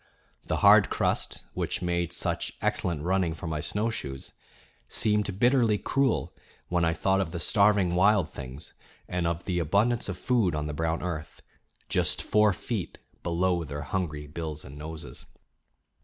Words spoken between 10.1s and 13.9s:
food on the brown earth, just four feet below their